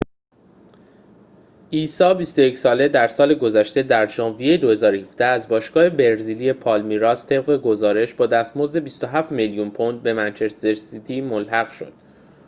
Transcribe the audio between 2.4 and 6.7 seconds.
ساله در سال گذشته در ژانویه ۲۰۱۷ از باشگاه برزیلی